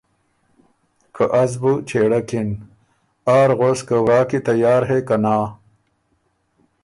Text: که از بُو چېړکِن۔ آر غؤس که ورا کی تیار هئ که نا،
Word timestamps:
که 1.15 1.23
از 1.41 1.51
بُو 1.61 1.71
چېړکِن۔ 1.89 2.47
آر 3.39 3.49
غؤس 3.59 3.79
که 3.87 3.95
ورا 4.05 4.19
کی 4.29 4.39
تیار 4.47 4.81
هئ 4.89 5.01
که 5.07 5.15
نا، 5.23 5.37